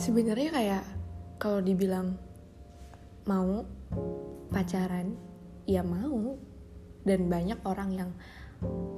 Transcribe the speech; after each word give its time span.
sebenarnya 0.00 0.48
kayak 0.48 0.84
kalau 1.36 1.60
dibilang 1.60 2.16
mau 3.28 3.68
pacaran 4.48 5.12
ya 5.68 5.84
mau. 5.84 6.40
Dan 7.00 7.32
banyak 7.32 7.64
orang 7.64 7.96
yang 7.96 8.10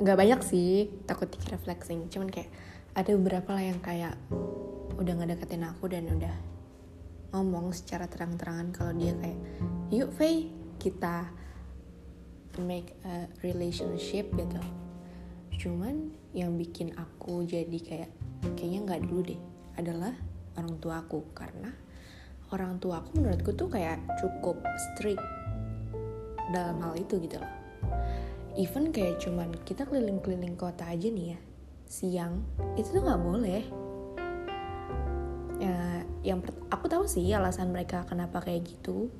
nggak 0.00 0.16
banyak 0.16 0.40
sih 0.40 0.88
takut 1.04 1.28
dikira 1.28 1.60
flexing 1.60 2.08
cuman 2.08 2.32
kayak 2.32 2.48
ada 2.96 3.12
beberapa 3.12 3.52
lah 3.52 3.60
yang 3.60 3.76
kayak 3.84 4.16
udah 4.96 5.12
nggak 5.20 5.36
deketin 5.36 5.68
aku 5.68 5.84
dan 5.92 6.08
udah 6.08 6.32
ngomong 7.36 7.76
secara 7.76 8.08
terang-terangan 8.08 8.72
kalau 8.72 8.96
dia 8.96 9.12
kayak 9.20 9.36
yuk 9.92 10.08
Faye 10.16 10.48
kita 10.80 11.28
make 12.64 12.96
a 13.04 13.28
relationship 13.44 14.32
gitu. 14.32 14.60
Cuman 15.60 16.16
yang 16.32 16.56
bikin 16.56 16.96
aku 16.96 17.44
jadi 17.44 17.78
kayak 17.84 18.10
kayaknya 18.56 18.80
nggak 18.88 19.00
dulu 19.06 19.20
deh. 19.28 19.40
Adalah 19.76 20.16
orang 20.56 20.74
tua 20.82 21.02
aku. 21.02 21.30
Karena 21.36 21.70
orang 22.50 22.82
tua 22.82 23.02
aku 23.02 23.18
menurutku 23.18 23.54
tuh 23.54 23.70
kayak 23.70 24.02
cukup 24.18 24.58
strict 24.90 25.22
dalam 26.50 26.82
hal 26.82 26.98
itu 26.98 27.18
gitu 27.22 27.38
loh. 27.38 27.52
Even 28.58 28.90
kayak 28.90 29.22
cuman 29.22 29.54
kita 29.62 29.86
keliling-keliling 29.86 30.58
kota 30.58 30.90
aja 30.90 31.06
nih 31.06 31.38
ya 31.38 31.40
siang 31.90 32.42
itu 32.74 32.90
tuh 32.90 33.02
nggak 33.02 33.22
boleh. 33.22 33.62
Ya 35.62 36.06
yang 36.26 36.42
aku 36.70 36.86
tahu 36.90 37.06
sih 37.06 37.30
alasan 37.30 37.70
mereka 37.70 38.02
kenapa 38.06 38.42
kayak 38.42 38.66
gitu. 38.66 39.10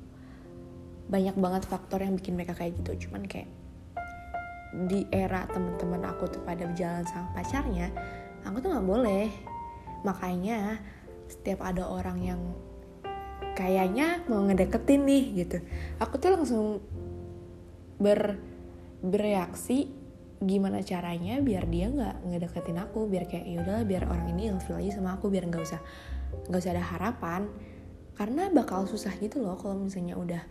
Banyak 1.07 1.35
banget 1.39 1.63
faktor 1.67 2.03
yang 2.03 2.19
bikin 2.19 2.35
mereka 2.35 2.55
kayak 2.55 2.75
gitu. 2.83 3.07
Cuman 3.07 3.23
kayak 3.27 3.47
di 4.87 5.03
era 5.11 5.43
teman-teman 5.51 6.07
aku 6.07 6.31
tuh 6.31 6.39
pada 6.47 6.63
berjalan 6.63 7.03
sama 7.03 7.27
pacarnya 7.35 7.91
aku 8.43 8.59
tuh 8.59 8.71
nggak 8.71 8.87
boleh. 8.87 9.27
Makanya 10.03 10.79
setiap 11.31 11.63
ada 11.63 11.87
orang 11.87 12.19
yang 12.19 12.41
kayaknya 13.55 14.23
mau 14.27 14.43
ngedeketin 14.43 15.01
nih 15.07 15.23
gitu. 15.45 15.57
Aku 16.03 16.19
tuh 16.19 16.35
langsung 16.35 16.65
ber 18.01 18.35
bereaksi 19.01 19.89
gimana 20.41 20.81
caranya 20.81 21.37
biar 21.41 21.69
dia 21.69 21.89
nggak 21.89 22.25
ngedeketin 22.25 22.81
aku 22.81 23.05
biar 23.05 23.29
kayak 23.29 23.45
yaudah 23.45 23.85
biar 23.85 24.09
orang 24.09 24.33
ini 24.33 24.49
ilfil 24.49 24.77
aja 24.77 24.97
sama 24.97 25.17
aku 25.17 25.29
biar 25.29 25.45
nggak 25.45 25.61
usah 25.61 25.81
nggak 26.51 26.59
usah 26.59 26.73
ada 26.75 26.83
harapan. 26.83 27.47
Karena 28.11 28.51
bakal 28.53 28.85
susah 28.85 29.15
gitu 29.17 29.41
loh 29.41 29.57
kalau 29.57 29.81
misalnya 29.81 30.13
udah 30.19 30.43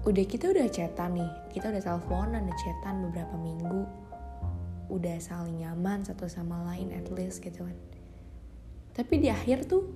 udah 0.00 0.24
kita 0.24 0.48
udah 0.50 0.66
chatan 0.72 1.20
nih 1.20 1.30
kita 1.52 1.68
udah 1.68 1.82
teleponan 1.84 2.48
udah 2.48 2.58
chatan 2.58 2.94
beberapa 3.04 3.36
minggu 3.36 3.84
udah 4.90 5.16
saling 5.22 5.62
nyaman 5.62 6.02
satu 6.02 6.26
sama 6.26 6.66
lain 6.72 6.90
at 6.90 7.06
least 7.12 7.44
gitu 7.44 7.68
kan 7.68 7.76
tapi 9.00 9.16
di 9.16 9.32
akhir 9.32 9.64
tuh 9.64 9.88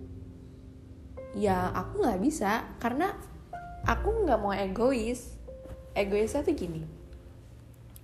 ya 1.37 1.69
aku 1.77 2.01
nggak 2.01 2.21
bisa 2.25 2.65
karena 2.81 3.13
aku 3.85 4.25
nggak 4.25 4.41
mau 4.41 4.57
egois. 4.57 5.37
Egoisnya 5.93 6.43
tuh 6.43 6.57
gini 6.57 6.83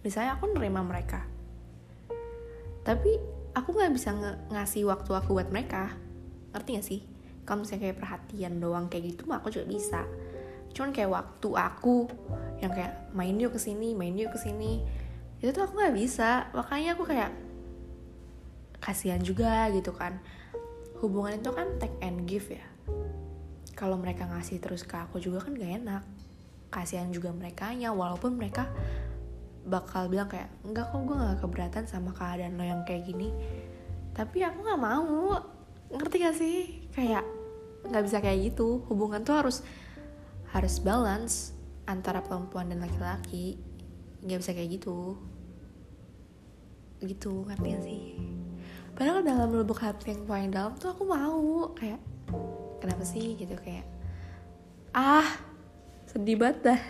misalnya 0.05 0.37
aku 0.39 0.53
nerima 0.53 0.85
mereka 0.85 1.27
tapi 2.85 3.21
aku 3.53 3.77
nggak 3.77 3.93
bisa 3.93 4.13
ng 4.17 4.53
ngasih 4.53 4.89
waktu 4.89 5.11
aku 5.13 5.37
buat 5.37 5.53
mereka. 5.53 5.93
Ngerti 6.51 6.71
gak 6.75 6.87
sih? 6.87 7.01
Kalau 7.45 7.63
misalnya 7.63 7.91
kayak 7.91 7.99
perhatian 7.99 8.55
doang 8.63 8.87
kayak 8.89 9.15
gitu 9.15 9.23
mah 9.29 9.43
aku 9.43 9.53
juga 9.53 9.67
bisa. 9.69 10.01
Cuman 10.71 10.95
kayak 10.95 11.11
waktu 11.11 11.49
aku 11.55 12.07
yang 12.63 12.73
kayak 12.73 13.11
main 13.13 13.35
yuk 13.37 13.57
ke 13.57 13.61
sini 13.61 13.97
main 13.97 14.15
yuk 14.15 14.31
ke 14.33 14.39
sini 14.39 14.83
itu 15.43 15.51
tuh 15.51 15.67
aku 15.67 15.77
nggak 15.77 15.97
bisa. 15.97 16.49
Makanya 16.55 16.95
aku 16.95 17.05
kayak 17.05 17.31
kasihan 18.81 19.21
juga 19.21 19.69
gitu 19.75 19.93
kan 19.93 20.19
hubungan 21.01 21.41
itu 21.41 21.51
kan 21.51 21.69
take 21.81 21.97
and 22.05 22.29
give 22.29 22.47
ya. 22.53 22.65
Kalau 23.73 23.97
mereka 23.97 24.29
ngasih 24.29 24.61
terus 24.61 24.85
ke 24.85 24.97
aku 24.97 25.17
juga 25.17 25.49
kan 25.49 25.57
gak 25.57 25.73
enak. 25.81 26.05
Kasihan 26.69 27.09
juga 27.11 27.33
mereka 27.33 27.73
nya 27.73 27.91
walaupun 27.91 28.37
mereka 28.37 28.69
bakal 29.65 30.09
bilang 30.13 30.29
kayak 30.29 30.53
enggak 30.65 30.93
kok 30.93 31.01
gue 31.01 31.17
gak 31.17 31.39
keberatan 31.41 31.85
sama 31.89 32.13
keadaan 32.13 32.61
lo 32.61 32.65
yang 32.65 32.85
kayak 32.85 33.09
gini. 33.09 33.33
Tapi 34.13 34.45
aku 34.45 34.61
nggak 34.61 34.81
mau. 34.81 35.41
Ngerti 35.91 36.17
gak 36.21 36.37
sih? 36.37 36.59
Kayak 36.93 37.25
nggak 37.89 38.05
bisa 38.05 38.19
kayak 38.21 38.53
gitu. 38.53 38.85
Hubungan 38.93 39.25
tuh 39.25 39.41
harus 39.41 39.65
harus 40.53 40.77
balance 40.85 41.57
antara 41.89 42.21
perempuan 42.21 42.69
dan 42.69 42.85
laki-laki. 42.85 43.57
Nggak 44.21 44.41
bisa 44.45 44.53
kayak 44.53 44.71
gitu. 44.77 45.17
Gitu 47.01 47.33
ngerti 47.49 47.69
gak 47.73 47.85
sih 47.89 48.05
padahal 48.95 49.23
dalam 49.23 49.51
lubuk 49.55 49.81
hati 49.81 50.13
yang 50.15 50.25
paling 50.27 50.51
dalam 50.51 50.75
tuh 50.77 50.95
aku 50.95 51.03
mau 51.07 51.71
kayak 51.77 52.01
kenapa 52.83 53.03
sih? 53.07 53.37
Gitu 53.39 53.55
kayak 53.59 53.87
ah 54.97 55.27
sedih 56.11 56.35
banget 56.35 56.75
dah 56.75 56.81